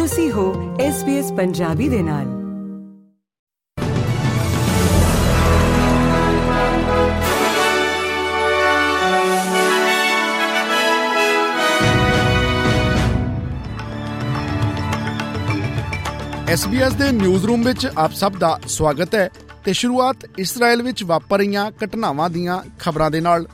ਤੁਸੀਂ 0.00 0.32
ਹੋ 0.32 0.76
SBS 0.76 1.34
ਪੰਜਾਬੀ 1.34 1.88
ਦੇ 1.88 2.02
ਨਾਲ। 2.02 2.24
SBS 16.54 16.96
ਦੇ 16.96 17.12
ਨਿਊਜ਼ 17.12 17.46
ਰੂਮ 17.46 17.62
ਵਿੱਚ 17.62 17.88
ਆਪ 17.98 18.12
ਸਭ 18.12 18.32
ਦਾ 18.32 18.60
ਸਵਾਗਤ 18.68 19.14
ਹੈ 19.14 19.30
ਤੇ 19.64 19.72
ਸ਼ੁਰੂਆਤ 19.72 20.16
ਇਸਰਾਈਲ 20.38 20.82
ਵਿੱਚ 20.82 21.04
ਵਾਪਰ 21.04 21.38
ਰਹੀਆਂ 21.38 21.70
ਘਟਨਾਵਾਂ 21.84 22.30
ਦੀਆਂ 22.30 22.62
ਖਬਰਾਂ 22.78 23.10
ਦੇ 23.10 23.20
ਨਾਲ। 23.20 23.46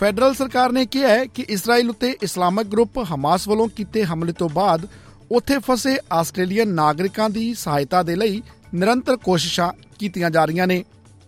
ਫੈਡਰਲ 0.00 0.34
ਸਰਕਾਰ 0.34 0.72
ਨੇ 0.72 0.86
ਕਿਹਾ 0.86 1.08
ਹੈ 1.08 1.24
ਕਿ 1.24 1.42
ਇਸਰਾਈਲ 1.48 1.90
ਉੱਤੇ 1.90 2.16
ਇਸਲਾਮਿਕ 2.22 2.66
ਗਰੁੱਪ 2.66 2.98
ਹਮਾਸ 2.98 3.48
ਵੱਲੋਂ 3.48 3.68
ਕੀਤੇ 3.76 4.04
ਹਮਲੇ 4.04 4.32
ਤੋਂ 4.32 4.48
ਬਾਅਦ 4.48 4.88
ਉੱਥੇ 5.32 5.58
ਫਸੇ 5.58 5.98
ਆਸਟ੍ਰੇਲੀਅਨ 6.12 6.68
ਨਾਗਰਿਕਾਂ 6.68 7.28
ਦੀ 7.30 7.52
ਸਹਾਇਤਾ 7.54 8.02
ਦੇ 8.02 8.16
ਲਈ 8.16 8.42
ਨਿਰੰਤਰ 8.74 9.16
ਕੋਸ਼ਿਸ਼ਾਂ 9.16 9.72
ਕੀਤੀਆਂ 9.98 10.30
ਜਾ 10.30 10.44
ਰਹੀਆਂ 10.44 10.66
ਨੇ। 10.66 10.84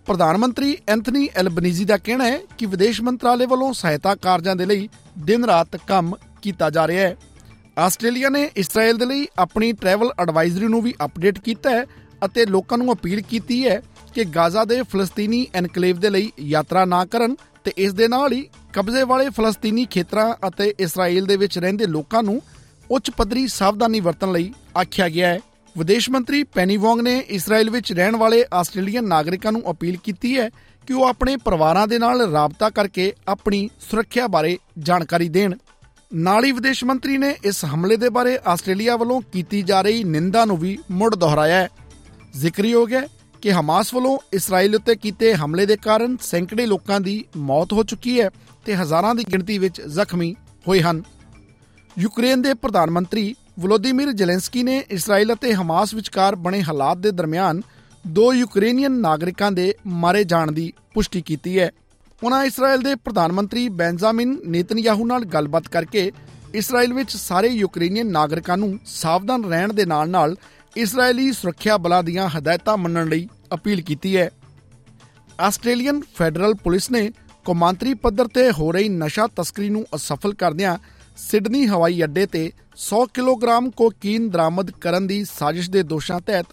ਪ੍ਰਧਾਨ 0.07 0.37
ਮੰਤਰੀ 0.37 0.77
ਐਂਥਨੀ 0.89 1.29
ਐਲਬਨੀਜ਼ੀ 1.37 1.85
ਦਾ 1.85 1.97
ਕਹਿਣਾ 1.97 2.25
ਹੈ 2.25 2.39
ਕਿ 2.59 2.67
ਵਿਦੇਸ਼ 2.67 3.01
ਮੰਤਰਾਲੇ 3.03 3.47
ਵੱਲੋਂ 3.47 3.73
ਸਹਾਇਤਾ 3.73 4.15
ਕਾਰਜਾਂ 4.15 4.55
ਦੇ 4.57 4.67
ਲਈ 4.67 4.89
ਦਿਨ 5.19 5.45
ਰਾਤ 5.45 5.77
ਕੰਮ 5.87 6.15
ਕੀਤਾ 6.43 6.71
ਜਾ 6.71 6.87
ਰਿਹਾ 6.87 7.09
ਹੈ। 7.09 7.17
ਆਸਟ੍ਰੇਲੀਆ 7.79 8.29
ਨੇ 8.29 8.49
ਇਸਰਾਈਲ 8.57 8.97
ਦੇ 8.99 9.07
ਲਈ 9.07 9.27
ਆਪਣੀ 9.39 9.73
ਟਰੈਵਲ 9.73 10.13
ਐਡਵਾਈਜ਼ਰੀ 10.21 10.69
ਨੂੰ 10.69 10.83
ਵੀ 10.83 10.95
ਅਪਡੇਟ 11.05 11.39
ਕੀਤਾ 11.39 11.71
ਹੈ 11.71 11.85
ਅਤੇ 12.25 12.47
ਲੋਕਾਂ 12.47 12.79
ਨੂੰ 12.79 12.93
ਅਪੀਲ 12.93 13.21
ਕੀਤੀ 13.21 13.67
ਹੈ 13.69 13.81
ਕਿ 14.15 14.25
ਗਾਜ਼ਾ 14.25 14.65
ਦੇ 14.65 14.83
ਫਲਸਤੀਨੀ 14.83 15.47
ਐਨਕਲੇਵ 15.55 15.99
ਦੇ 16.01 16.11
ਲਈ 16.11 16.31
ਯਾਤਰਾ 16.41 16.85
ਨਾ 16.85 17.05
ਕਰਨ 17.05 17.37
ਤੇ 17.65 17.73
ਇਸ 17.77 17.93
ਦੇ 17.93 18.09
ਨਾਲ 18.09 18.33
ਹੀ 18.33 18.49
ਕਬਜ਼ੇ 18.73 19.03
ਵਾਲੇ 19.03 19.29
ਫਲਸਤੀਨੀ 19.31 19.85
ਖੇਤਰਾਂ 19.91 20.33
ਅਤੇ 20.49 20.73
ਇਸਰਾਈਲ 20.81 21.27
ਦੇ 21.27 21.37
ਵਿੱਚ 21.37 21.59
ਰਹਿੰਦੇ 21.59 21.87
ਲੋਕਾਂ 21.87 22.23
ਨੂੰ 22.23 22.41
ਉੱਚ 22.91 23.11
ਪੱਧਰੀ 23.11 23.47
ਸਾਵਧਾਨੀ 23.49 24.01
ਵਰਤਣ 24.01 24.33
ਲਈ 24.33 24.53
ਆਖਿਆ 24.81 25.09
ਗਿਆ 25.09 25.29
ਹੈ। 25.29 25.41
ਵਿਦੇਸ਼ 25.79 26.11
ਮੰਤਰੀ 26.11 26.43
ਪੈਨੀ 26.45 26.77
ਵੋਂਗ 26.77 27.01
ਨੇ 27.01 27.19
ਇਸਰਾਈਲ 27.19 27.71
ਵਿੱਚ 27.71 27.93
ਰਹਿਣ 27.93 28.17
ਵਾਲੇ 28.17 28.45
ਆਸਟ੍ਰੇਲੀਅਨ 28.55 29.09
ਨਾਗਰਿਕਾਂ 29.09 29.53
ਨੂੰ 29.53 29.71
ਅਪੀਲ 29.71 29.97
ਕੀਤੀ 30.05 30.39
ਹੈ 30.39 30.51
ਕਿ 30.87 30.93
ਉਹ 30.93 31.05
ਆਪਣੇ 31.05 31.37
ਪਰਿਵਾਰਾਂ 31.37 31.89
ਦੇ 31.89 31.99
ਨਾਲ 31.99 32.31
ਰਾਬਤਾ 32.31 32.71
ਕਰਕੇ 32.71 33.13
ਆਪਣੀ 33.29 33.69
ਸੁਰੱਖਿਆ 33.91 34.27
ਬਾਰੇ 34.27 34.59
ਜਾਣਕਾਰੀ 34.79 35.29
ਦੇਣ। 35.29 35.55
ਨਾਲ 36.15 36.45
ਹੀ 36.45 36.53
ਵਿਦੇਸ਼ 36.53 36.85
ਮੰਤਰੀ 36.85 37.19
ਨੇ 37.19 37.37
ਇਸ 37.45 37.65
ਹਮਲੇ 37.65 37.97
ਦੇ 37.97 38.09
ਬਾਰੇ 38.09 38.39
ਆਸਟ੍ਰੇਲੀਆ 38.47 38.97
ਵੱਲੋਂ 38.97 39.21
ਕੀਤੀ 39.33 39.63
ਜਾ 39.63 39.83
ਰਹੀ 39.83 40.05
ਨਿੰਦਾ 40.05 40.45
ਨੂੰ 40.45 40.57
ਵੀ 40.57 40.79
ਮੁੜ 40.91 41.15
ਦੁਹਰਾਇਆ 41.15 41.57
ਹੈ। 41.57 41.69
ਜ਼ਿਕਰਯੋਗ 42.37 42.93
ਹੈ 42.93 43.07
ਕਿ 43.43 43.53
ਹਮਾਸ 43.53 43.95
ਵੱਲੋਂ 43.95 44.19
ਇਸਰਾਈਲ 44.33 44.77
ਉੱਤੇ 44.77 44.95
ਕੀਤੇ 44.95 45.35
ਹਮਲੇ 45.35 45.67
ਦੇ 45.67 45.77
ਕਾਰਨ 45.77 46.17
ਸੈਂਕੜੇ 46.21 46.67
ਲੋਕਾਂ 46.67 47.01
ਦੀ 47.01 47.25
ਮੌਤ 47.37 47.73
ਹੋ 47.73 47.83
ਚੁੱਕੀ 47.83 48.21
ਹੈ 48.21 48.31
ਤੇ 48.65 48.77
ਹਜ਼ਾਰਾਂ 48.77 49.15
ਦੀ 49.15 49.25
ਗਿਣਤੀ 49.33 49.59
ਵਿੱਚ 49.59 49.81
ਜ਼ਖਮੀ 49.81 50.35
ਹੋਏ 50.69 50.83
ਹਨ। 50.83 51.03
ਯੂਕਰੇਨ 51.99 52.43
ਦੇ 52.43 52.53
ਪ੍ਰਧਾਨ 52.55 52.91
ਮੰਤਰੀ 52.91 53.35
ਵਲੋਦੀਮੀਰ 53.61 54.11
ਜ਼ੈਲੈਂਸਕੀ 54.13 54.63
ਨੇ 54.63 54.77
ਇਸਰਾਈਲ 54.91 55.33
ਅਤੇ 55.35 55.53
ਹਮਾਸ 55.55 55.95
ਵਿਚਕਾਰ 55.95 56.35
ਬਣੇ 56.37 56.63
ਹਾਲਾਤ 56.63 56.99
ਦੇ 56.99 57.11
ਦਰਮਿਆਨ 57.11 57.61
ਦੋ 58.07 58.33
ਯੂਕਰੇਨੀਅਨ 58.33 58.93
ਨਾਗਰਿਕਾਂ 59.01 59.51
ਦੇ 59.53 59.73
ਮਾਰੇ 59.87 60.25
ਜਾਣ 60.25 60.53
ਦੀ 60.53 60.73
ਪੁਸ਼ਟੀ 60.95 61.23
ਕੀਤੀ 61.23 61.59
ਹੈ। 61.59 61.71
ਉਹਨਾਂ 62.23 62.45
ਇਸਰਾਈਲ 62.45 62.83
ਦੇ 62.83 62.95
ਪ੍ਰਧਾਨ 62.95 63.33
ਮੰਤਰੀ 63.33 63.69
ਬੈਂਜ਼ਾਮਿਨ 63.69 64.37
ਨੇਤਨਯਾਹੂ 64.47 65.07
ਨਾਲ 65.07 65.25
ਗੱਲਬਾਤ 65.25 65.69
ਕਰਕੇ 65.69 66.11
ਇਸਰਾਈਲ 66.55 66.93
ਵਿੱਚ 66.95 67.17
ਸਾਰੇ 67.17 67.49
ਯੂਕਰੇਨੀਅਨ 67.49 68.11
ਨਾਗਰਿਕਾਂ 68.11 68.57
ਨੂੰ 68.57 68.79
ਸਾਵਧਾਨ 68.87 69.45
ਰਹਿਣ 69.45 69.73
ਦੇ 69.73 69.85
ਨਾਲ-ਨਾਲ 69.85 70.37
ਇਸਰਾਈਲੀ 70.77 71.31
ਸੁਰੱਖਿਆ 71.33 71.77
ਬਲਾਂ 71.79 72.03
ਦੀਆਂ 72.03 72.29
ਹਦਾਇਤਾਂ 72.29 72.77
ਮੰਨਣ 72.77 73.09
ਲਈ 73.09 73.29
ਅਪੀਲ 73.55 73.83
ਕੀਤੀ 73.83 74.17
ਹੈ। 74.17 74.31
ਆਸਟ੍ਰੇਲੀਅਨ 75.41 76.01
ਫੈਡਰਲ 76.15 76.55
ਪੁਲਿਸ 76.55 76.91
ਨੇ 76.91 77.11
ਕੌਮਾਂਤਰੀ 77.45 77.95
ਪੱਧਰ 77.95 78.29
ਤੇ 78.29 78.51
ਹੋ 78.51 78.71
ਰਹੀ 78.73 78.89
ਨਸ਼ਾ 78.89 79.27
ਤਸਕਰੀ 79.37 79.69
ਨੂੰ 79.69 79.85
ਅਸਫਲ 79.95 80.35
ਕਰਦਿਆਂ 80.35 80.77
ਸਿਡਨੀ 81.19 81.67
ਹਵਾਈ 81.67 82.03
ਅੱਡੇ 82.05 82.27
ਤੇ 82.27 82.53
100 82.77 83.05
ਕਿਲੋਗ੍ਰਾਮ 83.15 83.71
ਕੋਕੀਨ 83.71 84.31
ਦਰਾਮਦ 84.31 84.71
ਕਰਨ 84.71 85.07
ਦੀ 85.07 85.25
ਸਾਜ਼ਿਸ਼ 85.25 85.71
ਦੇ 85.71 85.83
ਦੋਸ਼ਾਂ 85.83 86.21
ਤਹਿਤ 86.21 86.47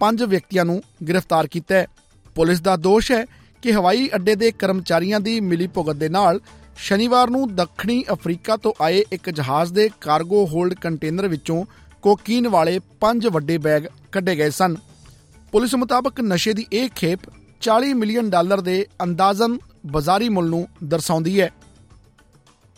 ਪੰਜ 0.00 0.22
ਵਿਅਕਤੀਆਂ 0.22 0.64
ਨੂੰ 0.64 0.82
ਗ੍ਰਿਫਤਾਰ 1.08 1.46
ਕੀਤਾ 1.46 1.74
ਹੈ। 1.74 1.86
ਪੁਲਿਸ 2.34 2.60
ਦਾ 2.60 2.76
ਦੋਸ਼ 2.76 3.12
ਹੈ 3.12 3.24
ਕਿ 3.62 3.72
ਹਵਾਈ 3.72 4.10
ਅੱਡੇ 4.14 4.34
ਦੇ 4.34 4.50
ਕਰਮਚਾਰੀਆਂ 4.50 5.20
ਦੀ 5.20 5.40
ਮਿਲੀਭੁਗਤ 5.40 5.96
ਦੇ 5.96 6.08
ਨਾਲ 6.08 6.40
ਸ਼ਨੀਵਾਰ 6.78 7.30
ਨੂੰ 7.30 7.54
ਦੱਖਣੀ 7.54 8.04
ਅਫਰੀਕਾ 8.12 8.56
ਤੋਂ 8.56 8.72
ਆਏ 8.82 9.04
ਇੱਕ 9.12 9.30
ਜਹਾਜ਼ 9.30 9.72
ਦੇ 9.72 9.90
ਕਾਰਗੋ 10.00 10.46
ਹੋਲਡ 10.46 10.74
ਕੰਟੇਨਰ 10.74 11.28
ਵਿੱਚੋਂ 11.28 11.64
ਕੋਕੀਨ 12.02 12.48
ਵਾਲੇ 12.48 12.78
ਪੰਜ 13.00 13.26
ਵੱਡੇ 13.26 13.58
ਬੈਗ 13.58 13.82
ਕੱਢੇ 14.12 14.36
ਗਏ 14.36 14.50
ਸਨ। 14.50 14.76
ਪੁਲਿਸ 15.52 15.74
ਮੁਤਾਬਕ 15.74 16.20
ਨਸ਼ੇ 16.20 16.52
ਦੀ 16.52 16.66
ਇਹ 16.72 16.88
ਖੇਪ 16.96 17.20
40 17.60 17.92
ਮਿਲੀਅਨ 17.92 18.30
ਡਾਲਰ 18.30 18.60
ਦੇ 18.60 18.86
ਅੰਦਾਜ਼ਨ 19.02 19.58
ਬਾਜ਼ਾਰੀ 19.86 20.28
ਮੁੱਲ 20.28 20.48
ਨੂੰ 20.48 20.68
ਦਰਸਾਉਂਦੀ 20.84 21.40
ਹੈ। 21.40 21.50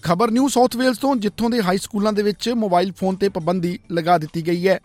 ਖਬਰ 0.07 0.31
ਨਿਊ 0.31 0.49
ਸਾਊਥ 0.49 0.77
ਵੇਲਸ 0.77 0.99
ਤੋਂ 0.99 1.17
ਜਿੱਥੋਂ 1.17 1.51
ਦੇ 1.51 1.63
ਹਾਈ 1.63 1.79
ਸਕੂਲਾਂ 1.79 2.13
ਦੇ 2.13 2.23
ਵਿੱਚ 2.23 2.49
ਮੋਬਾਈਲ 2.49 2.93
ਫੋਨ 2.93 3.17
ਤੇ 3.17 3.29
ਪਾਬੰਦੀ 3.29 3.79
ਲਗਾ 3.93 4.19
ਦਿੱਤੀ 4.19 4.47
ਗਈ 4.47 4.69
ਹੈ। 4.69 4.81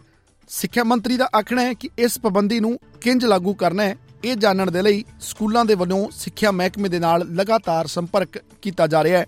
ਸਿੱਖਿਆ 0.50 0.84
ਮੰਤਰੀ 0.84 1.18
ਦਾ 1.18 1.30
ਆਖਣਾ 1.36 1.62
ਹੈ 1.62 1.74
ਕਿ 1.74 1.90
ਇਸ 1.98 2.20
ਪਾਬੰਦੀ 2.20 2.60
ਨੂੰ 2.60 2.80
ਕਿੰਜ 3.02 3.26
ਲਾਗੂ 3.26 3.54
ਕਰਨਾ 3.54 3.84
ਹੈ, 3.84 3.96
ਇਹ 4.24 4.36
ਜਾਣਨ 4.36 4.72
ਦੇ 4.72 4.82
ਲਈ 4.82 5.04
ਸਕੂਲਾਂ 5.22 5.66
ਦੇ 5.66 5.74
ਵੱਲੋਂ 5.74 6.10
ਸਿੱਖਿਆ 6.12 6.52
ਮਹਿਕਮੇ 6.52 6.90
ਦੇ 6.90 7.00
ਨਾਲ 7.00 7.22
ਲਗਾਤਾਰ 7.22 7.88
ਸੰਪਰਕ 7.88 8.38
ਕੀਤਾ 8.62 8.88
ਜਾ 8.88 9.04
ਰਿਹਾ 9.04 9.20
ਹੈ। 9.20 9.26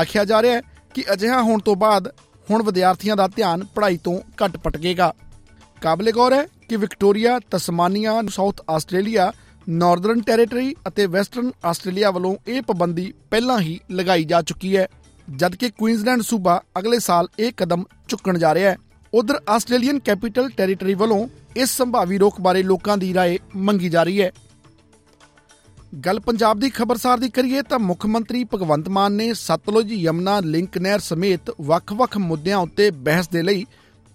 ਆਖਿਆ 0.00 0.24
ਜਾ 0.24 0.42
ਰਿਹਾ 0.42 0.54
ਹੈ 0.54 0.62
ਕਿ 0.94 1.04
ਅਜਿਹਾ 1.12 1.42
ਹੋਣ 1.42 1.60
ਤੋਂ 1.60 1.76
ਬਾਅਦ 1.76 2.08
ਹੁਣ 2.50 2.62
ਵਿਦਿਆਰਥੀਆਂ 2.62 3.16
ਦਾ 3.16 3.28
ਧਿਆਨ 3.28 3.64
ਪੜ੍ਹਾਈ 3.64 3.98
ਤੋਂ 4.04 4.20
ਘੱਟ 4.44 4.56
ਪਟਕੇਗਾ 4.56 5.14
ਕਾਬਲੇ 5.82 6.12
ਗੌਰ 6.12 6.32
ਹੈ 6.32 6.46
ਕਿ 6.68 6.76
Victoria, 6.76 7.40
Tasmania 7.50 8.22
South 8.28 8.60
Australia, 8.70 9.32
Northern 9.68 10.20
Territory 10.20 10.74
ਅਤੇ 10.88 11.06
ਵੈਸਟਰਨ 11.06 11.52
ਆਸਟ੍ਰੇਲੀਆ 11.64 12.10
ਵੱਲੋਂ 12.10 12.36
ਇਹ 12.46 12.62
ਪਾਬੰਦੀ 12.62 13.12
ਪਹਿਲਾਂ 13.30 13.60
ਹੀ 13.60 13.80
ਲਗਾਈ 13.90 14.24
ਜਾ 14.24 14.42
ਚੁੱਕੀ 14.42 14.76
ਹੈ। 14.76 14.88
ਜਦਕਿ 15.29 15.69
ਕੁਈਨਜ਼ਲੈਂਡ 15.69 16.21
ਸੂਬਾ 16.21 16.61
ਅਗਲੇ 16.79 16.99
ਸਾਲ 16.99 17.27
ਇਹ 17.39 17.51
ਕਦਮ 17.57 17.83
ਚੁੱਕਣ 18.07 18.37
ਜਾ 18.37 18.53
ਰਿਹਾ 18.53 18.71
ਹੈ 18.71 18.77
ਉਧਰ 19.13 19.39
ਆਸਟ੍ਰੇਲੀਅਨ 19.49 19.99
ਕੈਪੀਟਲ 19.99 20.49
ਟੈਰੀਟਰੀ 20.49 20.93
ਵੱਲੋਂ 20.93 21.27
ਇਸ 21.55 21.77
ਸੰਭਾਵੀ 21.77 22.17
ਰੋਕ 22.17 22.41
ਬਾਰੇ 22.41 22.63
ਲੋਕਾਂ 22.63 22.97
ਦੀ 22.97 23.13
رائے 23.13 23.37
ਮੰਗੀ 23.55 23.89
ਜਾ 23.89 24.03
ਰਹੀ 24.03 24.21
ਹੈ 24.21 24.31
ਗੱਲ 26.05 26.19
ਪੰਜਾਬ 26.19 26.59
ਦੀ 26.59 26.69
ਖਬਰਸਾਰ 26.69 27.17
ਦੀ 27.17 27.29
ਕਰੀਏ 27.29 27.61
ਤਾਂ 27.61 27.79
ਮੁੱਖ 27.79 28.05
ਮੰਤਰੀ 28.05 28.43
ਭਗਵੰਤ 28.43 28.89
ਮਾਨ 28.89 29.11
ਨੇ 29.11 29.33
ਸਤਲੁਜ 29.33 29.91
ਯਮਨਾ 29.93 30.39
ਲਿੰਕ 30.39 30.77
ਨਹਿਰ 30.77 30.99
ਸਮੇਤ 30.99 31.51
ਵੱਖ-ਵੱਖ 31.61 32.17
ਮੁੱਦਿਆਂ 32.17 32.57
ਉੱਤੇ 32.57 32.89
ਬਹਿਸ 32.91 33.29
ਦੇ 33.29 33.41
ਲਈ 33.41 33.65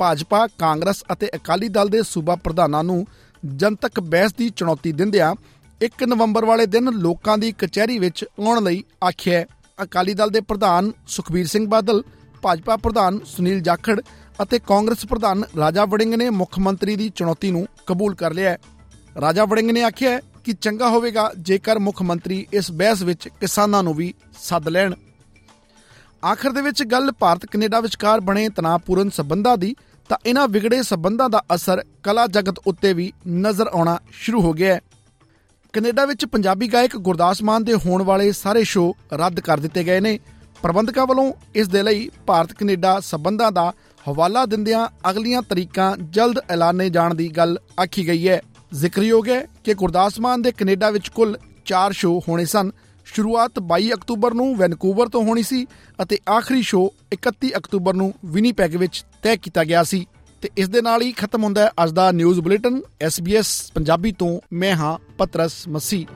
ਭਾਜਪਾ 0.01 0.47
ਕਾਂਗਰਸ 0.59 1.05
ਅਤੇ 1.13 1.29
ਅਕਾਲੀ 1.37 1.69
ਦਲ 1.69 1.89
ਦੇ 1.89 2.03
ਸੂਬਾ 2.03 2.35
ਪ੍ਰਧਾਨਾਂ 2.35 2.83
ਨੂੰ 2.85 3.07
ਜਨਤਕ 3.43 4.01
ਬਹਿਸ 4.01 4.33
ਦੀ 4.33 4.49
ਚੁਣੌਤੀ 4.49 4.93
ਦਿੰਦਿਆਂ 4.93 5.35
1 5.81 6.07
ਨਵੰਬਰ 6.09 6.45
ਵਾਲੇ 6.45 6.67
ਦਿਨ 6.67 6.91
ਲੋਕਾਂ 6.93 7.39
ਦੀ 7.39 7.53
ਕਚਹਿਰੀ 7.53 7.99
ਵਿੱਚ 7.99 8.25
ਆਉਣ 8.25 8.63
ਲਈ 8.63 8.83
ਆਖਿਆ 9.05 9.45
ਅਕਾਲੀ 9.80 10.14
ਦਲ 10.14 10.30
ਦੇ 10.30 10.42
ਪ੍ਰਧਾਨ 10.42 10.92
ਸੁਖਬੀਰ 11.08 11.48
ਸਿੰਘ 11.48 11.68
ਬਾਦਲ, 11.68 12.04
ਭਾਜਪਾ 12.42 12.76
ਪ੍ਰਧਾਨ 12.78 13.20
ਸੁਨੀਲ 13.26 13.60
ਜਾਖੜ 13.60 14.02
ਅਤੇ 14.42 14.60
ਕਾਂਗਰਸ 14.60 15.06
ਪ੍ਰਧਾਨ 15.06 15.44
ਰਾਜਾ 15.58 15.86
ਵੜਿੰਗ 15.86 16.14
ਨੇ 16.14 16.30
ਮੁੱਖ 16.30 16.60
ਮੰਤਰੀ 16.60 16.96
ਦੀ 16.96 17.10
ਚੁਣੌਤੀ 17.10 17.52
ਨੂੰ 17.52 17.68
ਕਬੂਲ 17.88 18.16
ਕਰ 18.16 18.34
ਲਿਆ 18.34 18.50
ਹੈ। 18.50 18.58
ਰਾਜਾ 19.22 19.46
ਵੜਿੰਗ 19.46 19.72
ਨੇ 19.72 19.84
ਆਖਿਆ 19.84 20.20
ਕਿ 20.44 20.54
ਚੰਗਾ 20.54 20.90
ਹੋਵੇਗਾ 20.90 21.32
ਜੇਕਰ 21.38 21.80
ਮੁੱਖ 21.80 22.02
ਮੰਤਰੀ 22.02 22.48
ਇਸ 22.54 22.72
ਬਹਿਸ 22.72 23.02
ਵਿੱਚ 23.02 23.28
ਕਿਸਾਨਾਂ 23.28 23.84
ਨੂੰ 23.84 23.94
ਵੀ 23.94 24.14
ਸੱਦ 24.40 24.70
ਲੈਣ। 24.70 24.94
ਆਖਰ 26.26 26.52
ਦੇ 26.52 26.62
ਵਿੱਚ 26.62 26.84
ਗੱਲ 26.84 27.12
ਭਾਰਤ 27.12 27.46
ਕੈਨੇਡਾ 27.46 27.80
ਵਿਚਕਾਰ 27.80 28.20
ਬਣੇ 28.20 28.50
ਤਣਾਅਪੂਰਨ 28.50 29.10
ਸਬੰਧਾਂ 29.10 29.58
ਦੀ, 29.58 29.76
ਤਾਂ 30.10 30.18
ਇਹਨਾਂ 30.26 30.48
ਵਿਗੜੇ 30.48 30.84
ਸਬੰਧਾਂ 30.84 31.30
ਦਾ 31.30 31.44
ਅਸਰ 31.56 31.84
ਕਲਾ 32.04 32.28
ਜਗਤ 32.28 32.60
ਉੱਤੇ 32.68 32.94
ਵੀ 32.94 33.14
ਨਜ਼ਰ 33.28 33.68
ਆਉਣਾ 33.68 34.00
ਸ਼ੁਰੂ 34.12 34.42
ਹੋ 34.42 34.54
ਗਿਆ 34.54 34.74
ਹੈ। 34.74 34.82
ਕੈਨੇਡਾ 35.74 36.06
ਵਿੱਚ 36.06 36.26
ਪੰਜਾਬੀ 36.26 36.68
ਗਾਇਕ 36.68 36.96
ਗੁਰਦਾਸ 36.98 37.42
ਮਾਨ 37.44 37.64
ਦੇ 37.64 37.74
ਹੋਣ 37.86 38.02
ਵਾਲੇ 38.04 38.32
ਸਾਰੇ 38.32 38.64
ਸ਼ੋਅ 38.64 39.16
ਰੱਦ 39.16 39.40
ਕਰ 39.40 39.60
ਦਿੱਤੇ 39.60 39.84
ਗਏ 39.84 40.00
ਨੇ। 40.00 40.20
ਪ੍ਰਬੰਧਕਾਂ 40.62 41.06
ਵੱਲੋਂ 41.08 41.32
ਇਸ 41.56 41.68
ਦੇ 41.68 41.82
ਲਈ 41.84 42.10
ਭਾਰਤ 42.28 42.52
ਕੈਨੇਡਾ 42.54 43.00
ਸਬੰਧਾਂ 43.00 43.52
ਦਾ 43.52 43.74
ਹਵਾਲਾ 44.06 44.46
ਦਿੰਦਿਆਂ 44.46 44.86
ਅਗਲੀਆਂ 45.10 45.42
ਤਰੀਕਾਂ 45.42 45.96
ਜਲਦ 46.12 46.40
ਐਲਾਨੇ 46.50 46.90
ਜਾਣ 46.90 47.16
ਦੀ 47.16 47.28
ਗੱਲ 47.30 47.58
ਆਖੀ 47.82 48.08
ਗਈ 48.08 48.28
ਹੈ। 48.28 48.40
ਜ਼ਿਕਰਯੋਗ 48.74 49.30
ਹੈ 49.30 49.40
ਕਿ 49.64 49.74
ਗੁਰਦਾਸ 49.74 50.20
ਮਾਨ 50.20 50.42
ਦੇ 50.42 50.52
ਕੈਨੇਡਾ 50.52 50.90
ਵਿੱਚ 50.90 51.10
ਕੁੱਲ 51.10 51.38
4 51.66 51.92
ਸ਼ੋਅ 51.92 52.22
ਹੋਣੇ 52.28 52.46
ਸਨ। 52.46 52.72
ਸ਼ੁਰੂਆਤ 53.08 53.60
22 53.68 53.92
ਅਕਤੂਬਰ 53.94 54.34
ਨੂੰ 54.34 54.56
ਵੈਨਕੂਵਰ 54.58 55.10
ਤੋਂ 55.10 55.24
ਹੋਣੀ 55.24 55.44
ਸੀ 55.44 55.66
ਅਤੇ 56.02 56.20
ਆਖਰੀ 56.30 56.62
ਸ਼ੋਅ 56.62 56.90
31 57.14 57.52
ਅਕਤੂਬਰ 57.58 57.94
ਨੂੰ 57.94 58.14
ਵਿਨੀਪੈਗ 58.26 58.76
ਵਿੱਚ 58.76 59.06
ਤੈਅ 59.24 59.36
ਕੀਤਾ 59.36 59.64
ਗਿਆ 59.64 59.84
ਸੀ। 59.84 60.06
ਤੇ 60.44 60.50
ਇਸ 60.58 60.70
ਦੇ 60.70 60.82
ਨਾਲ 60.82 61.02
ਹੀ 61.02 61.12
ਖਤਮ 61.12 61.44
ਹੁੰਦਾ 61.44 61.62
ਹੈ 61.62 61.72
ਅੱਜ 61.84 61.92
ਦਾ 61.92 62.12
ਨਿਊਜ਼ 62.12 62.40
ਬੁਲੇਟਿਨ 62.40 62.82
SBS 63.06 63.46
ਪੰਜਾਬੀ 63.74 64.12
ਤੋਂ 64.12 64.40
ਮੈਂ 64.54 64.76
ਹਾਂ 64.76 64.98
ਪਤਰਸ 65.18 65.68
ਮਸੀ। 65.68 66.08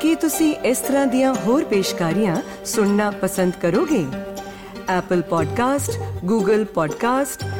ਕੀ 0.00 0.14
ਤੁਸੀਂ 0.14 0.54
ਇਸ 0.54 0.78
ਤਰ੍ਹਾਂ 0.78 1.06
ਦੀਆਂ 1.06 1.34
ਹੋਰ 1.34 1.64
ਪੇਸ਼ਕਾਰੀਆਂ 1.64 2.36
ਸੁਣਨਾ 2.64 3.10
ਪਸੰਦ 3.10 3.52
ਕਰੋਗੇ? 3.62 4.06
Apple 4.98 5.22
Podcast, 5.22 5.92
Google 6.30 6.62
Podcast 6.62 7.59